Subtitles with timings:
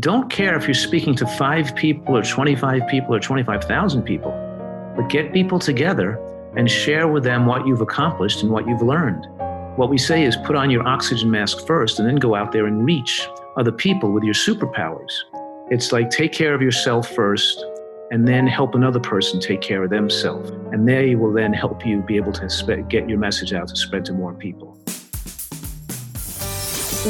[0.00, 4.32] don't care if you're speaking to five people or 25 people or 25,000 people,
[4.96, 6.18] but get people together
[6.56, 9.26] and share with them what you've accomplished and what you've learned.
[9.76, 12.66] What we say is put on your oxygen mask first and then go out there
[12.66, 15.12] and reach other people with your superpowers.
[15.70, 17.64] It's like take care of yourself first
[18.10, 20.50] and then help another person take care of themselves.
[20.72, 24.04] And they will then help you be able to get your message out to spread
[24.06, 24.76] to more people.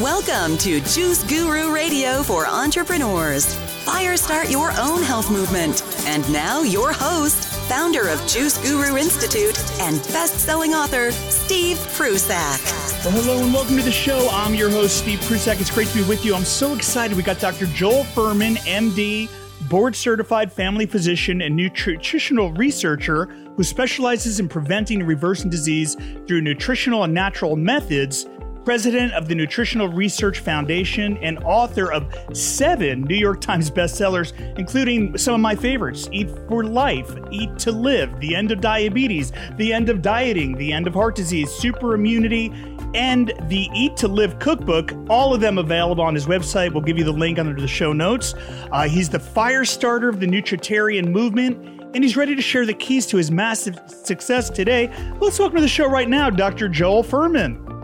[0.01, 3.55] Welcome to Juice Guru Radio for entrepreneurs.
[3.85, 5.83] Fire start your own health movement.
[6.05, 13.05] And now, your host, founder of Juice Guru Institute and best selling author, Steve Prusak.
[13.05, 14.27] Well, hello and welcome to the show.
[14.33, 15.61] I'm your host, Steve Prusak.
[15.61, 16.35] It's great to be with you.
[16.35, 17.15] I'm so excited.
[17.15, 17.65] We got Dr.
[17.67, 19.29] Joel Fuhrman, MD,
[19.69, 25.95] board certified family physician and nutritional researcher who specializes in preventing and reversing disease
[26.27, 28.25] through nutritional and natural methods
[28.65, 35.15] president of the Nutritional Research Foundation, and author of seven New York Times bestsellers, including
[35.17, 39.71] some of my favorites Eat for Life, Eat to Live, The End of Diabetes, The
[39.71, 42.51] End of Dieting, The End of Heart Disease, Super Immunity,
[42.95, 44.91] and the Eat to Live cookbook.
[45.09, 46.73] All of them available on his website.
[46.73, 48.33] We'll give you the link under the show notes.
[48.71, 52.73] Uh, he's the fire starter of the Nutritarian movement and he's ready to share the
[52.73, 54.91] keys to his massive success today.
[55.21, 56.67] Let's welcome to the show right now, Dr.
[56.67, 57.74] Joel Fuhrman.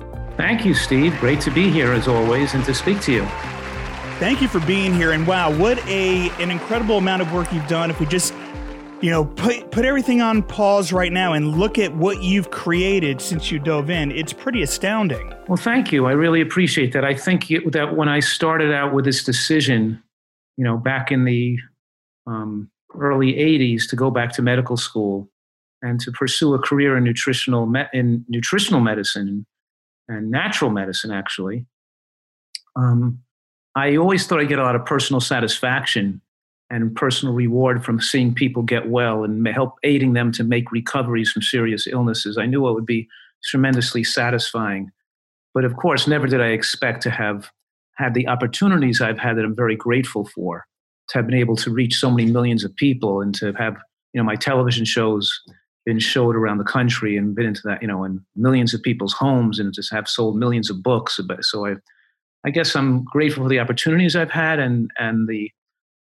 [0.41, 1.15] Thank you, Steve.
[1.19, 3.25] Great to be here as always and to speak to you.
[4.17, 5.11] Thank you for being here.
[5.11, 7.91] And wow, what a an incredible amount of work you've done.
[7.91, 8.33] If we just
[9.01, 13.21] you know, put put everything on pause right now and look at what you've created
[13.21, 14.11] since you dove in.
[14.11, 15.31] It's pretty astounding.
[15.47, 16.07] Well, thank you.
[16.07, 17.05] I really appreciate that.
[17.05, 20.01] I think it, that when I started out with this decision,
[20.57, 21.59] you know, back in the
[22.25, 25.29] um, early '80s to go back to medical school
[25.83, 29.45] and to pursue a career in nutritional me- in nutritional medicine
[30.17, 31.65] and natural medicine, actually,
[32.75, 33.19] um,
[33.75, 36.21] I always thought I'd get a lot of personal satisfaction
[36.69, 41.31] and personal reward from seeing people get well and help aiding them to make recoveries
[41.31, 42.37] from serious illnesses.
[42.37, 43.07] I knew it would be
[43.43, 44.91] tremendously satisfying.
[45.53, 47.49] But of course, never did I expect to have
[47.95, 50.65] had the opportunities I've had that I'm very grateful for,
[51.09, 53.75] to have been able to reach so many millions of people and to have,
[54.13, 55.41] you know, my television shows
[55.85, 59.13] been showed around the country and been into that, you know, in millions of people's
[59.13, 61.19] homes and just have sold millions of books.
[61.41, 61.73] So I,
[62.45, 65.51] I guess I'm grateful for the opportunities I've had and and the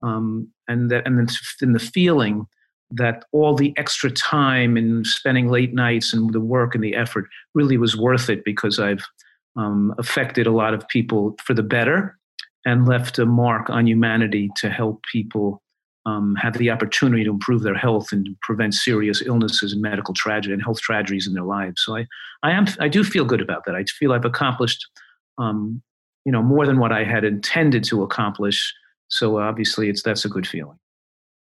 [0.03, 2.47] um, and that and then the feeling
[2.91, 7.27] that all the extra time and spending late nights and the work and the effort
[7.55, 9.05] really was worth it because I've
[9.57, 12.17] um, affected a lot of people for the better
[12.65, 15.63] and left a mark on humanity to help people
[16.07, 20.53] um, have the opportunity to improve their health and prevent serious illnesses and medical tragedy
[20.53, 21.83] and health tragedies in their lives.
[21.85, 22.07] So I,
[22.43, 23.75] I am, I do feel good about that.
[23.75, 24.87] I feel I've accomplished,
[25.39, 25.83] um,
[26.25, 28.73] you know, more than what I had intended to accomplish.
[29.09, 30.79] So obviously, it's that's a good feeling.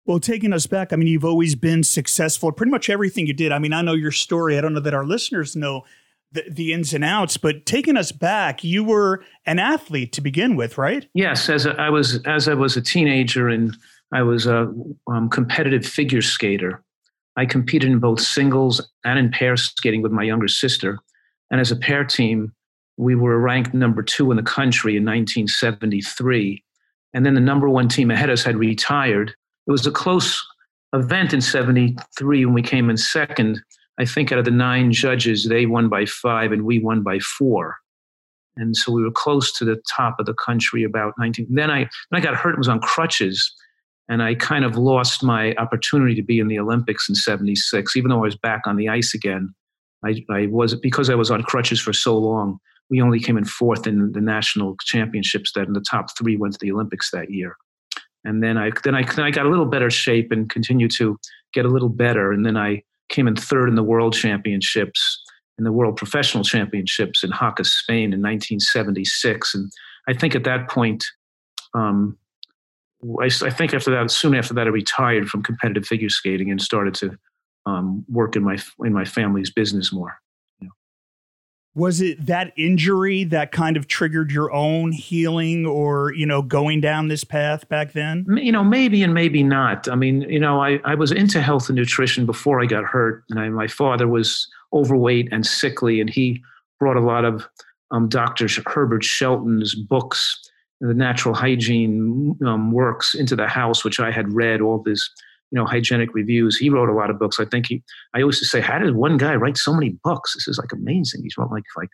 [0.06, 3.53] Well, taking us back, I mean, you've always been successful pretty much everything you did.
[3.53, 4.58] I mean, I know your story.
[4.58, 5.86] I don't know that our listeners know
[6.34, 10.56] the, the ins and outs, but taking us back, you were an athlete to begin
[10.56, 11.08] with, right?
[11.13, 13.78] Yes, as a, I was as I was a teenager and
[14.13, 14.72] I was a
[15.07, 16.84] um, competitive figure skater.
[17.35, 21.00] I competed in both singles and in pair skating with my younger sister.
[21.50, 22.53] And as a pair team,
[22.97, 26.63] we were ranked number two in the country in 1973.
[27.16, 29.34] And then the number one team ahead of us had retired.
[29.66, 30.40] It was a close
[30.94, 33.63] event in 73 when we came in second.
[33.97, 37.18] I think out of the nine judges, they won by five and we won by
[37.18, 37.78] four.
[38.57, 41.47] And so we were close to the top of the country about 19.
[41.50, 43.51] Then I, then I got hurt and was on crutches
[44.09, 47.96] and I kind of lost my opportunity to be in the Olympics in '76.
[47.96, 49.53] Even though I was back on the ice again,
[50.06, 52.59] I, I was because I was on crutches for so long.
[52.90, 55.53] We only came in fourth in the national championships.
[55.53, 57.56] That in the top three went to the Olympics that year,
[58.24, 61.18] and then I then I then I got a little better shape and continued to
[61.53, 65.22] get a little better, and then I came in third in the world championships
[65.59, 69.72] in the world professional championships in Jaca, Spain in 1976, and
[70.08, 71.06] I think at that point.
[71.75, 72.19] Um,
[73.21, 76.61] I, I, think after that, soon after that, I retired from competitive figure skating and
[76.61, 77.17] started to
[77.65, 80.17] um, work in my in my family's business more.
[81.75, 86.81] Was it that injury that kind of triggered your own healing, or you know, going
[86.81, 88.25] down this path back then?
[88.29, 89.89] You know, maybe and maybe not.
[89.89, 93.23] I mean, you know, I, I was into health and nutrition before I got hurt,
[93.31, 96.44] and I, my father was overweight and sickly, and he
[96.79, 97.47] brought a lot of
[97.89, 98.47] um, Dr.
[98.67, 100.39] Herbert Shelton's books
[100.88, 105.09] the natural hygiene um, works into the house, which I had read all these,
[105.51, 106.57] you know, hygienic reviews.
[106.57, 107.39] He wrote a lot of books.
[107.39, 107.81] I think he,
[108.13, 110.33] I to say, how did one guy write so many books?
[110.33, 111.21] This is like amazing.
[111.24, 111.89] He's wrote like, like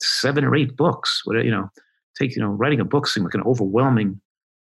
[0.00, 1.22] seven or eight books.
[1.24, 1.68] What, you know,
[2.18, 4.20] take, you know, writing a book seemed like an overwhelming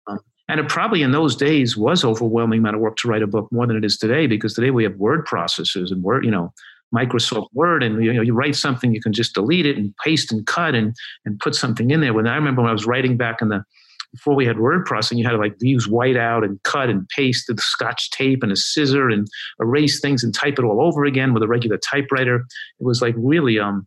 [0.06, 3.26] um, and it probably in those days was overwhelming amount of work to write a
[3.26, 6.30] book more than it is today because today we have word processors and word, you
[6.30, 6.52] know,
[6.94, 10.32] Microsoft Word, and you know, you write something, you can just delete it and paste
[10.32, 10.94] and cut and
[11.24, 12.14] and put something in there.
[12.14, 13.64] When I remember when I was writing back in the
[14.12, 17.46] before we had word processing, you had to like use whiteout and cut and paste
[17.48, 19.26] the scotch tape and a scissor and
[19.60, 22.36] erase things and type it all over again with a regular typewriter.
[22.80, 23.86] It was like really um,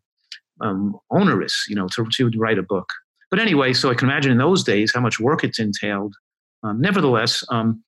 [0.62, 2.90] um, onerous, you know, to, to write a book.
[3.32, 6.16] But anyway, so I can imagine in those days how much work it entailed.
[6.64, 7.84] Um, nevertheless, um,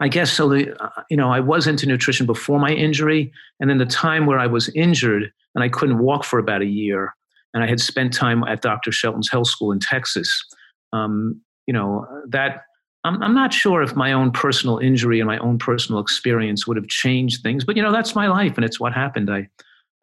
[0.00, 0.48] I guess so.
[0.48, 4.26] The, uh, you know, I was into nutrition before my injury, and then the time
[4.26, 7.14] where I was injured and I couldn't walk for about a year,
[7.52, 8.92] and I had spent time at Dr.
[8.92, 10.44] Shelton's health school in Texas.
[10.92, 12.62] Um, you know, that
[13.04, 16.76] I'm, I'm not sure if my own personal injury and my own personal experience would
[16.76, 19.30] have changed things, but you know, that's my life, and it's what happened.
[19.30, 19.48] I,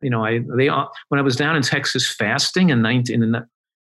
[0.01, 0.69] you know, I they
[1.09, 3.45] when I was down in Texas fasting in 19 in the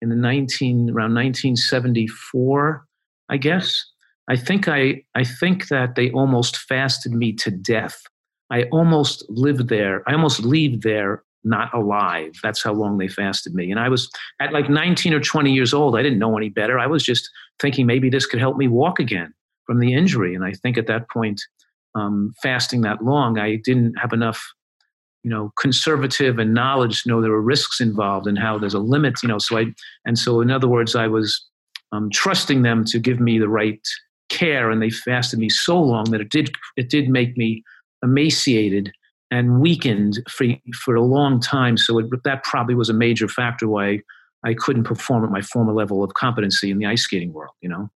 [0.01, 2.85] in the 19 around 1974,
[3.29, 3.85] I guess
[4.29, 8.01] I think I I think that they almost fasted me to death.
[8.49, 10.03] I almost lived there.
[10.07, 12.33] I almost leave there not alive.
[12.41, 13.69] That's how long they fasted me.
[13.69, 14.09] And I was
[14.41, 15.95] at like 19 or 20 years old.
[15.95, 16.79] I didn't know any better.
[16.79, 17.29] I was just
[17.59, 19.33] thinking maybe this could help me walk again
[19.65, 20.35] from the injury.
[20.35, 21.41] And I think at that point,
[21.93, 24.43] um, fasting that long, I didn't have enough,
[25.23, 28.79] you know, conservative and knowledge to know there were risks involved and how there's a
[28.79, 29.37] limit, you know.
[29.37, 29.65] So I,
[30.03, 31.47] and so in other words, I was
[31.91, 33.79] um, trusting them to give me the right
[34.35, 37.63] care and they fasted me so long that it did it did make me
[38.03, 38.91] emaciated
[39.31, 41.77] and weakened for for a long time.
[41.77, 44.01] So it, that probably was a major factor why
[44.43, 47.69] I couldn't perform at my former level of competency in the ice skating world you
[47.69, 47.89] know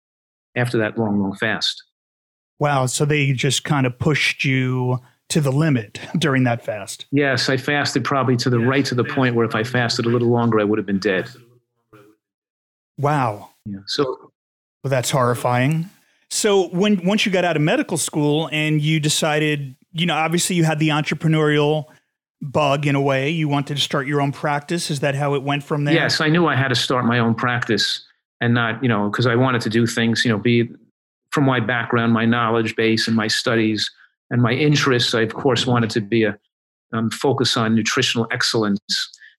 [0.55, 1.83] after that long long fast.
[2.59, 2.87] Wow.
[2.87, 4.99] So they just kind of pushed you
[5.29, 7.05] to the limit during that fast.
[7.11, 10.05] Yes i fasted probably to the yes, right to the point where if i fasted
[10.05, 11.29] a little longer i would have been dead.
[12.97, 13.51] Wow.
[13.65, 14.31] Yeah so
[14.83, 15.89] well that's horrifying
[16.29, 20.55] so when once you got out of medical school and you decided, you know, obviously
[20.55, 21.85] you had the entrepreneurial
[22.41, 23.29] bug in a way.
[23.29, 24.91] You wanted to start your own practice.
[24.91, 25.93] Is that how it went from there?
[25.93, 28.05] Yes, I knew I had to start my own practice
[28.39, 30.69] and not, you know, because I wanted to do things, you know, be
[31.31, 33.89] from my background, my knowledge base, and my studies
[34.29, 35.13] and my interests.
[35.13, 36.37] I of course wanted to be a
[36.93, 38.79] um, focus on nutritional excellence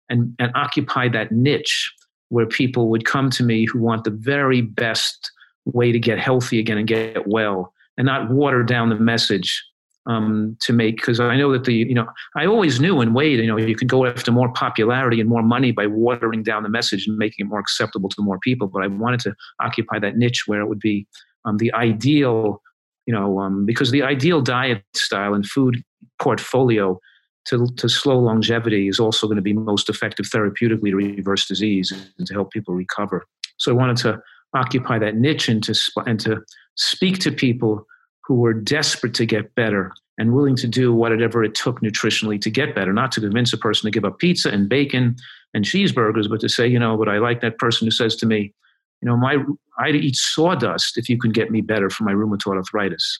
[0.08, 1.92] and and occupy that niche
[2.28, 5.32] where people would come to me who want the very best
[5.74, 9.62] way to get healthy again and get well and not water down the message
[10.06, 12.06] um, to make because I know that the you know
[12.36, 15.42] I always knew in Wade you know you can go after more popularity and more
[15.42, 18.66] money by watering down the message and making it more acceptable to more people.
[18.66, 21.06] But I wanted to occupy that niche where it would be
[21.44, 22.62] um, the ideal
[23.06, 25.82] you know um, because the ideal diet style and food
[26.20, 26.98] portfolio
[27.46, 31.92] to, to slow longevity is also going to be most effective therapeutically to reverse disease
[32.18, 33.24] and to help people recover.
[33.58, 34.20] So I wanted to
[34.54, 35.74] occupy that niche and to,
[36.06, 36.42] and to
[36.76, 37.86] speak to people
[38.24, 42.50] who were desperate to get better and willing to do whatever it took nutritionally to
[42.50, 45.16] get better, not to convince a person to give up pizza and bacon
[45.54, 48.26] and cheeseburgers, but to say, you know, but I like that person who says to
[48.26, 48.52] me,
[49.00, 49.38] you know, my
[49.78, 53.18] I'd eat sawdust if you can get me better for my rheumatoid arthritis.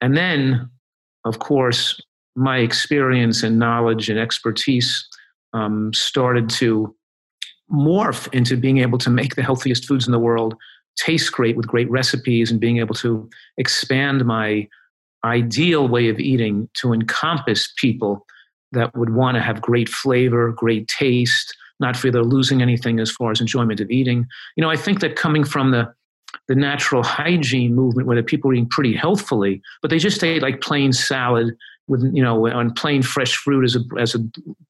[0.00, 0.70] And then,
[1.24, 2.00] of course,
[2.34, 5.06] my experience and knowledge and expertise
[5.52, 6.94] um, started to
[7.72, 10.54] morph into being able to make the healthiest foods in the world
[10.96, 14.68] taste great with great recipes and being able to expand my
[15.24, 18.26] ideal way of eating to encompass people
[18.72, 23.10] that would want to have great flavor, great taste, not feel they're losing anything as
[23.10, 24.26] far as enjoyment of eating.
[24.56, 25.92] You know, I think that coming from the
[26.48, 30.42] the natural hygiene movement where the people are eating pretty healthfully, but they just ate
[30.42, 31.54] like plain salad
[31.92, 34.18] with you know on plain fresh fruit as a as a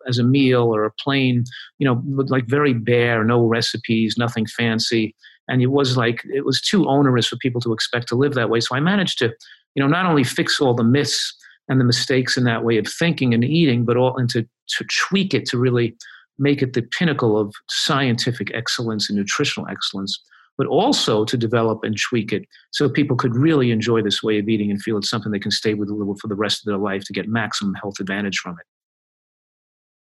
[0.08, 1.44] as a meal or a plain
[1.78, 5.14] you know like very bare no recipes nothing fancy.
[5.48, 8.50] And it was like it was too onerous for people to expect to live that
[8.50, 8.60] way.
[8.60, 9.26] So i managed to
[9.74, 11.34] you know not only fix all the myths
[11.68, 14.84] and the mistakes in that way of thinking and eating but all and to, to
[15.00, 15.96] tweak it to really
[16.38, 20.20] make it the pinnacle of scientific excellence and nutritional excellence
[20.58, 24.48] but also to develop and tweak it so people could really enjoy this way of
[24.48, 26.70] eating and feel it's something they can stay with a little for the rest of
[26.70, 28.66] their life to get maximum health advantage from it.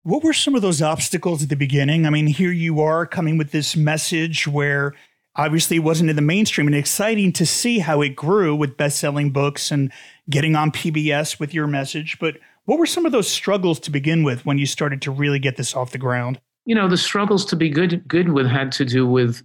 [0.03, 2.05] What were some of those obstacles at the beginning?
[2.05, 4.93] I mean, here you are coming with this message where
[5.35, 9.31] obviously it wasn't in the mainstream and exciting to see how it grew with best-selling
[9.31, 9.91] books and
[10.29, 14.23] getting on PBS with your message, but what were some of those struggles to begin
[14.23, 16.39] with when you started to really get this off the ground?
[16.65, 19.41] You know, the struggles to be good good with had to do with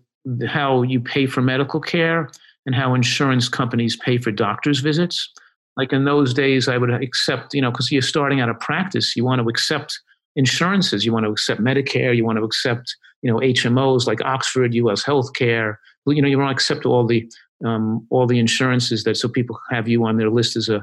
[0.47, 2.29] how you pay for medical care
[2.67, 5.31] and how insurance companies pay for doctor's visits.
[5.77, 9.17] Like in those days, I would accept, you know, because you're starting out a practice,
[9.17, 9.99] you want to accept
[10.37, 14.75] insurances, you want to accept Medicare, you want to accept, you know, HMOs like Oxford,
[14.75, 15.77] US Healthcare,
[16.07, 17.29] you know, you want to accept all the
[17.65, 20.83] um, all the insurances that so people have you on their list as a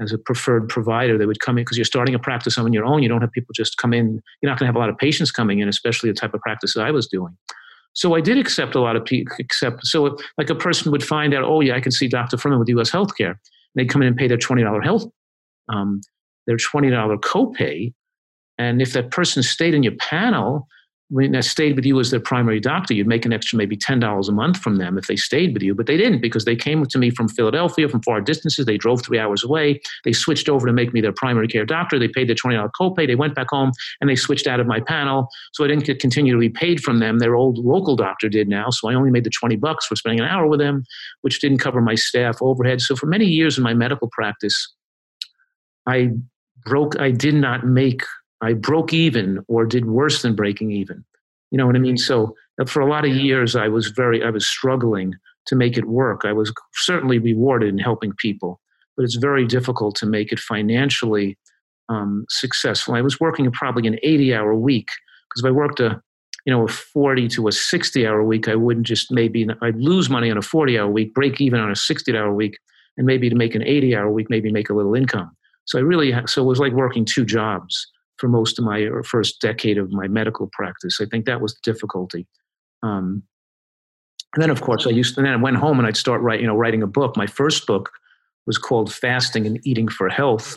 [0.00, 2.86] as a preferred provider that would come in because you're starting a practice on your
[2.86, 3.02] own.
[3.02, 4.22] You don't have people just come in.
[4.40, 6.40] You're not going to have a lot of patients coming in, especially the type of
[6.40, 7.36] practice that I was doing.
[8.00, 9.36] So I did accept a lot of people.
[9.38, 12.38] Accept so like a person would find out, oh yeah, I can see Dr.
[12.38, 12.90] Fuhrman with U.S.
[12.90, 13.32] Healthcare.
[13.32, 15.04] And they'd come in and pay their twenty dollar health,
[15.68, 16.00] um,
[16.46, 17.92] their twenty dollar copay,
[18.56, 20.66] and if that person stayed in your panel,
[21.10, 24.28] when they stayed with you as their primary doctor, you'd make an extra maybe $10
[24.28, 26.86] a month from them if they stayed with you, but they didn't because they came
[26.86, 28.64] to me from Philadelphia, from far distances.
[28.64, 29.80] They drove three hours away.
[30.04, 31.98] They switched over to make me their primary care doctor.
[31.98, 33.08] They paid their $20 copay.
[33.08, 35.28] They went back home and they switched out of my panel.
[35.52, 37.18] So I didn't continue to be paid from them.
[37.18, 38.70] Their old local doctor did now.
[38.70, 40.84] So I only made the 20 bucks for spending an hour with them,
[41.22, 42.80] which didn't cover my staff overhead.
[42.80, 44.72] So for many years in my medical practice,
[45.88, 46.10] I
[46.64, 48.02] broke, I did not make
[48.42, 51.04] I broke even or did worse than breaking even.
[51.50, 51.96] You know what I mean?
[51.96, 55.14] So uh, for a lot of years, I was very, I was struggling
[55.46, 56.22] to make it work.
[56.24, 58.60] I was certainly rewarded in helping people,
[58.96, 61.36] but it's very difficult to make it financially
[61.88, 62.94] um, successful.
[62.94, 64.88] I was working probably an 80 hour week
[65.28, 66.00] because if I worked a,
[66.46, 70.08] you know, a 40 to a 60 hour week, I wouldn't just maybe, I'd lose
[70.08, 72.58] money on a 40 hour week, break even on a 60 hour week,
[72.96, 75.30] and maybe to make an 80 hour week, maybe make a little income.
[75.66, 77.86] So I really, so it was like working two jobs
[78.20, 81.00] for most of my first decade of my medical practice.
[81.00, 82.26] I think that was the difficulty.
[82.82, 83.22] Um,
[84.34, 85.20] and then, of course, I used to.
[85.20, 87.16] And then I went home and I'd start writing, you know, writing a book.
[87.16, 87.90] My first book
[88.46, 90.56] was called "Fasting and Eating for Health."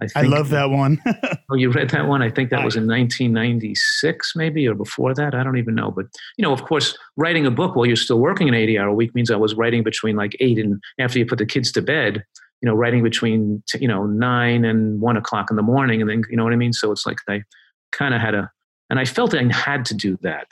[0.00, 1.00] I, think, I love that one.
[1.50, 2.22] oh, you read that one?
[2.22, 5.32] I think that was in 1996, maybe, or before that.
[5.32, 5.92] I don't even know.
[5.92, 9.14] But you know, of course, writing a book while you're still working an 80-hour week
[9.14, 12.24] means I was writing between like eight and after you put the kids to bed
[12.62, 16.00] you know, writing between, you know, nine and one o'clock in the morning.
[16.00, 16.72] And then, you know what I mean?
[16.72, 17.42] So it's like I
[17.90, 18.50] kind of had a,
[18.88, 20.46] and I felt I had to do that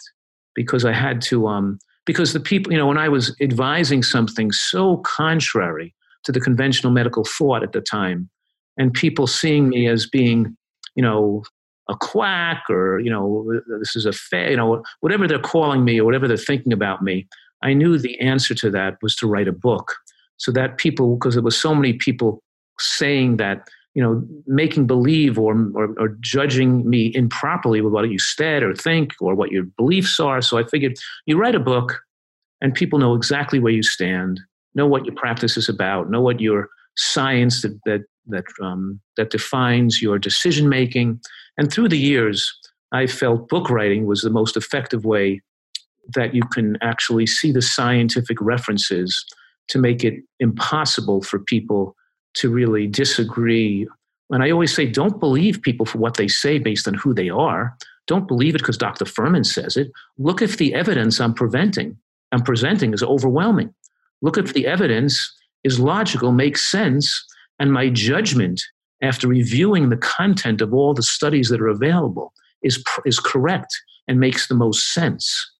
[0.54, 4.50] because I had to, um, because the people, you know, when I was advising something
[4.50, 8.28] so contrary to the conventional medical thought at the time,
[8.76, 10.56] and people seeing me as being,
[10.96, 11.44] you know,
[11.88, 16.00] a quack or, you know, this is a, fa- you know, whatever they're calling me
[16.00, 17.28] or whatever they're thinking about me,
[17.62, 19.94] I knew the answer to that was to write a book
[20.40, 22.42] so that people because there was so many people
[22.78, 28.18] saying that you know making believe or, or, or judging me improperly with what you
[28.18, 30.40] said or think or what your beliefs are.
[30.40, 30.94] So i figured
[31.26, 32.00] you write a book
[32.60, 34.40] and people know exactly where you stand
[34.74, 39.30] know what your practice is about know what your science that that that um, that
[39.30, 41.20] defines your decision making.
[41.58, 42.50] And through the years
[42.92, 45.42] i felt book writing was the most effective way
[46.14, 49.24] that you can actually see the scientific references
[49.70, 51.96] to make it impossible for people
[52.34, 53.86] to really disagree.
[54.30, 57.30] And I always say, don't believe people for what they say based on who they
[57.30, 57.76] are.
[58.06, 59.04] Don't believe it because Dr.
[59.04, 59.90] Fuhrman says it.
[60.18, 61.96] Look if the evidence I'm preventing,
[62.32, 63.74] I'm presenting is overwhelming.
[64.22, 65.32] Look if the evidence
[65.64, 67.24] is logical, makes sense,
[67.58, 68.60] and my judgment
[69.02, 73.72] after reviewing the content of all the studies that are available is, is correct
[74.08, 75.52] and makes the most sense.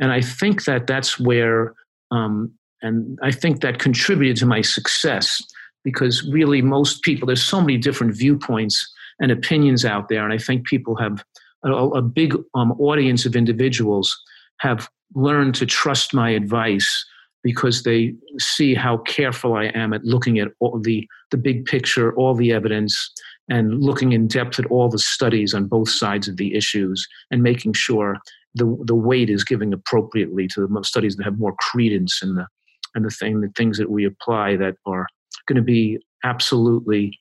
[0.00, 1.74] And I think that that's where
[2.10, 2.52] um,
[2.84, 5.42] and I think that contributed to my success
[5.84, 10.22] because really most people, there's so many different viewpoints and opinions out there.
[10.22, 11.24] And I think people have
[11.64, 14.14] a, a big um, audience of individuals
[14.60, 17.06] have learned to trust my advice
[17.42, 22.14] because they see how careful I am at looking at all the, the big picture,
[22.16, 23.10] all the evidence,
[23.48, 27.42] and looking in depth at all the studies on both sides of the issues and
[27.42, 28.16] making sure
[28.54, 32.46] the, the weight is given appropriately to the studies that have more credence in the
[32.94, 35.06] and the thing the things that we apply that are
[35.46, 37.18] going to be absolutely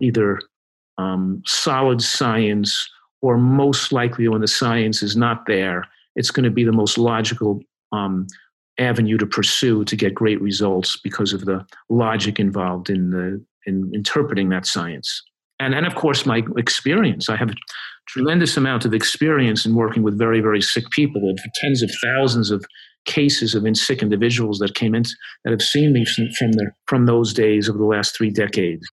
[0.00, 0.40] either
[0.98, 2.88] um, solid science
[3.22, 5.84] or most likely when the science is not there
[6.16, 7.60] it's going to be the most logical
[7.92, 8.26] um,
[8.78, 13.90] avenue to pursue to get great results because of the logic involved in the in
[13.94, 15.22] interpreting that science.
[15.60, 17.28] And and of course my experience.
[17.28, 17.54] I have a
[18.08, 22.64] tremendous amount of experience in working with very very sick people tens of thousands of
[23.06, 25.04] cases of in sick individuals that came in
[25.44, 28.86] that have seen me from the, from those days over the last three decades.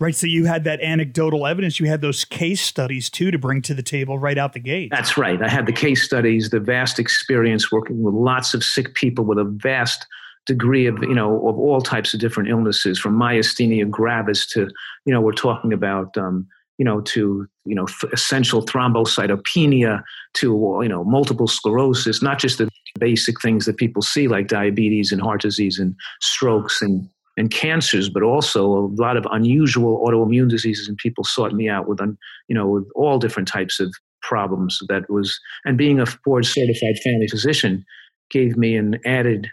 [0.00, 0.16] Right.
[0.16, 1.78] So you had that anecdotal evidence.
[1.78, 4.88] You had those case studies too to bring to the table right out the gate.
[4.90, 5.40] That's right.
[5.40, 9.38] I had the case studies, the vast experience working with lots of sick people with
[9.38, 10.04] a vast
[10.46, 14.68] degree of, you know, of all types of different illnesses from myasthenia gravis to,
[15.04, 16.48] you know, we're talking about, um,
[16.82, 20.02] you know, to you know, essential thrombocytopenia
[20.34, 25.12] to you know multiple sclerosis, not just the basic things that people see like diabetes
[25.12, 30.50] and heart disease and strokes and and cancers, but also a lot of unusual autoimmune
[30.50, 30.88] diseases.
[30.88, 34.80] And people sought me out with, un, you know, with all different types of problems.
[34.88, 37.84] That was, and being a board certified family physician
[38.28, 39.46] gave me an added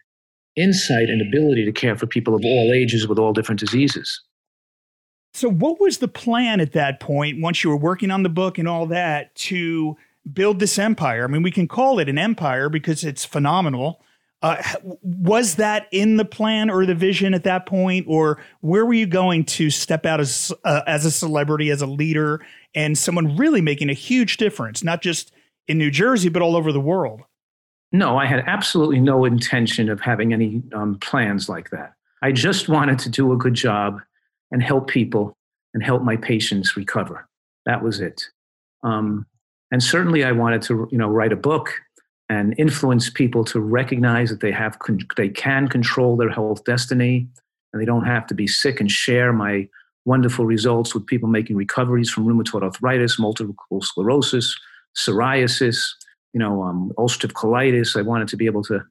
[0.55, 4.19] insight and ability to care for people of all ages with all different diseases.
[5.33, 8.57] So, what was the plan at that point, once you were working on the book
[8.57, 9.95] and all that, to
[10.31, 11.23] build this empire?
[11.23, 14.01] I mean, we can call it an empire because it's phenomenal.
[14.41, 14.61] Uh,
[15.01, 19.05] was that in the plan or the vision at that point, or where were you
[19.05, 22.41] going to step out as uh, as a celebrity, as a leader,
[22.73, 25.33] and someone really making a huge difference, not just
[25.67, 27.21] in New Jersey but all over the world?
[27.91, 31.93] No, I had absolutely no intention of having any um, plans like that.
[32.21, 34.01] I just wanted to do a good job
[34.51, 35.35] and help people
[35.73, 37.27] and help my patients recover.
[37.65, 38.23] That was it.
[38.83, 39.25] Um,
[39.71, 41.73] and certainly, I wanted to, you know, write a book
[42.29, 44.77] and influence people to recognize that they have
[45.17, 47.27] they can control their health destiny
[47.73, 49.67] and they don't have to be sick and share my
[50.05, 54.57] wonderful results with people making recoveries from rheumatoid arthritis multiple sclerosis
[54.95, 55.87] psoriasis
[56.33, 58.81] you know um, ulcerative colitis i wanted to be able to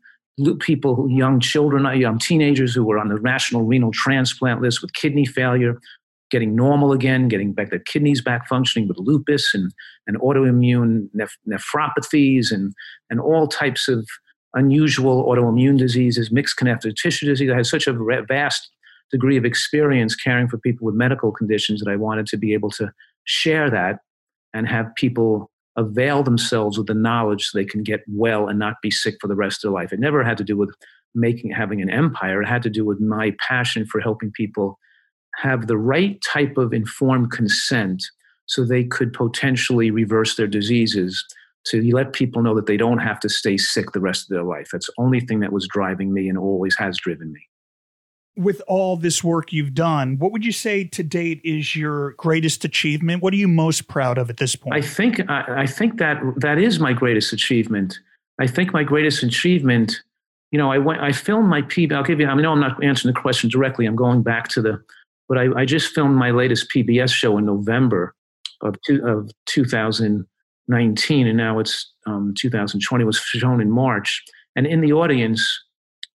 [0.60, 4.92] people young children uh, young teenagers who were on the national renal transplant list with
[4.92, 5.78] kidney failure
[6.30, 9.72] getting normal again, getting back their kidneys back functioning with lupus and,
[10.06, 12.74] and autoimmune neph- nephropathies and,
[13.10, 14.06] and all types of
[14.54, 17.50] unusual autoimmune diseases, mixed connective tissue disease.
[17.50, 18.70] I had such a vast
[19.10, 22.70] degree of experience caring for people with medical conditions that I wanted to be able
[22.72, 22.92] to
[23.24, 24.00] share that
[24.52, 28.74] and have people avail themselves of the knowledge so they can get well and not
[28.82, 29.92] be sick for the rest of their life.
[29.92, 30.74] It never had to do with
[31.14, 32.42] making having an empire.
[32.42, 34.78] It had to do with my passion for helping people
[35.36, 38.04] have the right type of informed consent
[38.46, 41.24] so they could potentially reverse their diseases
[41.66, 44.44] to let people know that they don't have to stay sick the rest of their
[44.44, 44.68] life.
[44.72, 47.40] That's the only thing that was driving me and always has driven me.
[48.38, 52.64] With all this work you've done, what would you say to date is your greatest
[52.64, 53.22] achievement?
[53.22, 54.76] What are you most proud of at this point?
[54.76, 57.98] I think I, I think that that is my greatest achievement.
[58.40, 60.00] I think my greatest achievement,
[60.52, 61.92] you know, I went I filmed my PB.
[61.92, 62.28] I'll give you.
[62.28, 63.86] I know I'm not answering the question directly.
[63.86, 64.82] I'm going back to the
[65.28, 68.14] but I, I just filmed my latest PBS show in November
[68.62, 73.02] of, two, of 2019, and now it's um, 2020.
[73.02, 74.24] It was shown in March,
[74.56, 75.46] and in the audience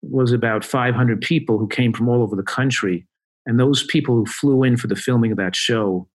[0.02, 3.06] was about 500 people who came from all over the country.
[3.46, 6.08] And those people who flew in for the filming of that show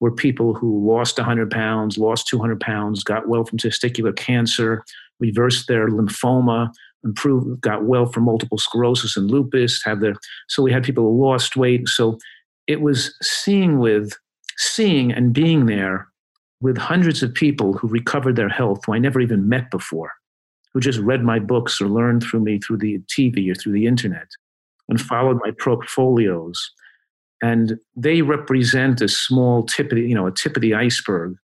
[0.00, 4.84] were people who lost 100 pounds, lost 200 pounds, got well from testicular cancer,
[5.20, 6.70] reversed their lymphoma,
[7.04, 10.14] improved, got well from multiple sclerosis and lupus, have their
[10.48, 11.88] so we had people who lost weight.
[11.88, 12.18] So
[12.66, 14.12] it was seeing with
[14.56, 16.08] seeing and being there
[16.60, 20.12] with hundreds of people who recovered their health who I never even met before,
[20.74, 23.86] who just read my books or learned through me through the TV or through the
[23.86, 24.28] internet
[24.88, 26.70] and followed my portfolios.
[27.42, 31.36] And they represent a small tip of the, you know, a tip of the iceberg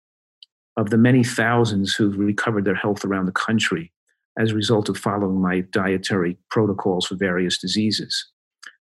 [0.78, 3.92] of the many thousands who've recovered their health around the country
[4.38, 8.26] as a result of following my dietary protocols for various diseases.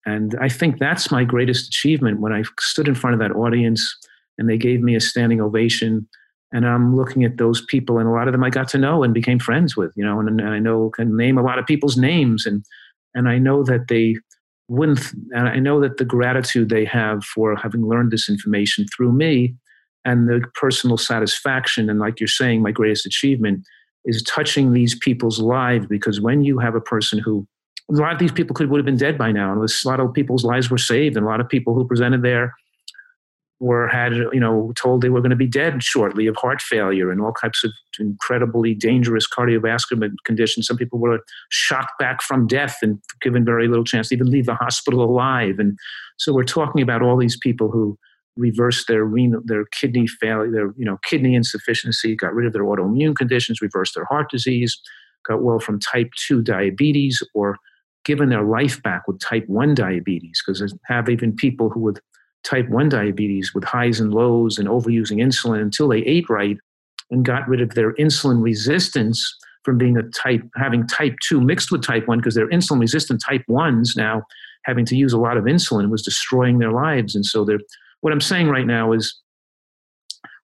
[0.06, 3.96] And I think that's my greatest achievement when I stood in front of that audience
[4.38, 6.08] and they gave me a standing ovation.
[6.52, 9.02] And I'm looking at those people, and a lot of them I got to know
[9.02, 11.66] and became friends with, you know, and, and I know can name a lot of
[11.66, 12.64] people's names, and
[13.14, 14.16] and I know that they
[14.68, 19.12] wouldn't, and I know that the gratitude they have for having learned this information through
[19.12, 19.54] me,
[20.04, 23.64] and the personal satisfaction, and like you're saying, my greatest achievement
[24.04, 25.86] is touching these people's lives.
[25.86, 27.46] Because when you have a person who
[27.90, 30.00] a lot of these people could would have been dead by now, and a lot
[30.00, 32.54] of people's lives were saved, and a lot of people who presented there
[33.62, 37.12] were had you know told they were going to be dead shortly of heart failure
[37.12, 37.70] and all types of
[38.00, 40.66] incredibly dangerous cardiovascular conditions.
[40.66, 41.20] Some people were
[41.50, 45.60] shocked back from death and given very little chance to even leave the hospital alive.
[45.60, 45.78] And
[46.18, 47.96] so we're talking about all these people who
[48.36, 52.64] reversed their renal, their kidney failure, their you know kidney insufficiency, got rid of their
[52.64, 54.76] autoimmune conditions, reversed their heart disease,
[55.24, 57.58] got well from type two diabetes or
[58.04, 62.00] given their life back with type 1 diabetes because have even people who with
[62.44, 66.58] type 1 diabetes with highs and lows and overusing insulin until they ate right
[67.10, 71.70] and got rid of their insulin resistance from being a type having type 2 mixed
[71.70, 74.22] with type 1 because they're insulin resistant type 1s now
[74.64, 77.16] having to use a lot of insulin was destroying their lives.
[77.16, 77.60] And so they're
[78.02, 79.18] what i'm saying right now is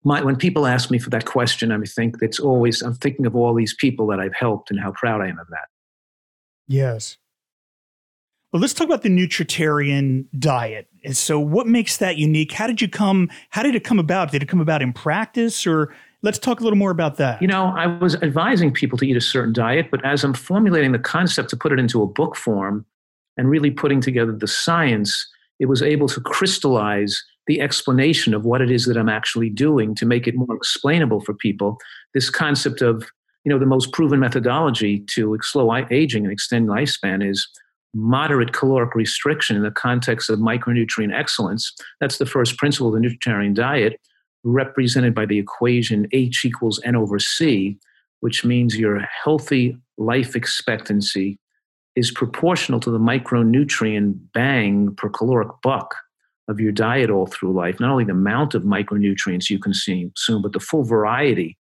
[0.04, 3.36] my, when people ask me for that question i think it's always i'm thinking of
[3.36, 5.66] all these people that i've helped and how proud i am of that.
[6.66, 7.18] Yes
[8.52, 10.88] well, let's talk about the nutritarian diet.
[11.04, 12.52] And so, what makes that unique?
[12.52, 13.30] How did you come?
[13.50, 14.30] How did it come about?
[14.30, 17.42] Did it come about in practice, or let's talk a little more about that?
[17.42, 20.92] You know, I was advising people to eat a certain diet, but as I'm formulating
[20.92, 22.86] the concept to put it into a book form
[23.36, 25.28] and really putting together the science,
[25.60, 29.94] it was able to crystallize the explanation of what it is that I'm actually doing
[29.96, 31.78] to make it more explainable for people.
[32.14, 33.10] This concept of,
[33.44, 37.46] you know, the most proven methodology to slow aging and extend lifespan is
[37.98, 41.72] moderate caloric restriction in the context of micronutrient excellence.
[42.00, 44.00] That's the first principle of the nutritarian diet,
[44.44, 47.76] represented by the equation H equals N over C,
[48.20, 51.38] which means your healthy life expectancy
[51.96, 55.94] is proportional to the micronutrient bang per caloric buck
[56.46, 57.80] of your diet all through life.
[57.80, 61.58] Not only the amount of micronutrients you consume, but the full variety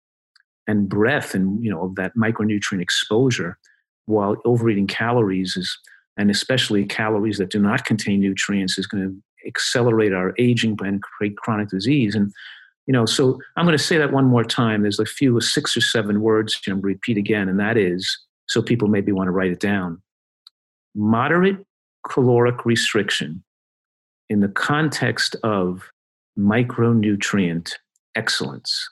[0.66, 3.58] and breadth and you know of that micronutrient exposure
[4.06, 5.76] while overeating calories is
[6.16, 11.02] and especially calories that do not contain nutrients is going to accelerate our aging and
[11.02, 12.14] create chronic disease.
[12.14, 12.32] And
[12.86, 14.82] you know so i'm going to say that one more time.
[14.82, 18.88] There's a few six or seven words know repeat again and that is so people
[18.88, 20.02] maybe want to write it down.
[20.94, 21.64] Moderate
[22.08, 23.44] caloric restriction
[24.28, 25.90] in the context of
[26.38, 27.74] micronutrient
[28.16, 28.88] excellence.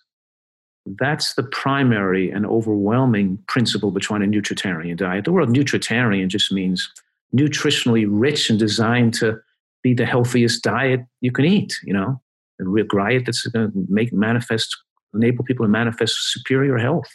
[0.87, 5.25] That's the primary and overwhelming principle behind a nutritarian diet.
[5.25, 6.89] The word nutritarian just means
[7.35, 9.39] nutritionally rich and designed to
[9.83, 12.21] be the healthiest diet you can eat, you know,
[12.61, 14.77] a real diet that's going to make manifest,
[15.15, 17.11] enable people to manifest superior health.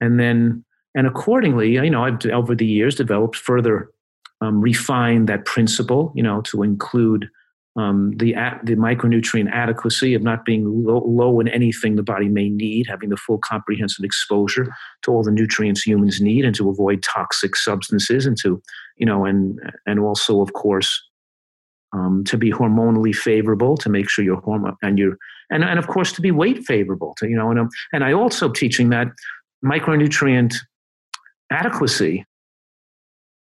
[0.00, 0.64] And then,
[0.94, 3.90] and accordingly, you know, I've over the years developed further
[4.40, 7.28] um, refined that principle, you know, to include
[7.76, 12.48] um, the the micronutrient adequacy of not being low, low, in anything the body may
[12.48, 17.02] need, having the full comprehensive exposure to all the nutrients humans need, and to avoid
[17.02, 18.62] toxic substances, and to
[18.96, 21.02] you know, and and also of course
[21.92, 25.16] um, to be hormonally favorable, to make sure your hormone and your
[25.50, 28.12] and and of course to be weight favorable, to you know, and um, and I
[28.12, 29.08] also teaching that
[29.64, 30.54] micronutrient
[31.50, 32.24] adequacy